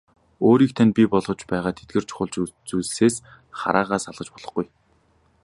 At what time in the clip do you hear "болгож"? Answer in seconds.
1.13-1.41